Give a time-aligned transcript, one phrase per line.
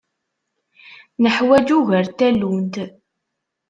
[1.21, 2.75] Neḥwaǧ ugar n tallunt.